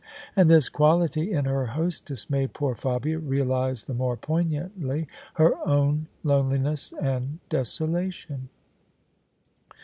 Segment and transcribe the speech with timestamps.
[0.35, 6.07] And this quality in her hostess made poor Fabia realise the more poignantly her own
[6.23, 8.49] loneliness and desolation.